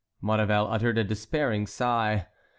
[0.19, 2.25] Maurevel uttered a despairing sigh.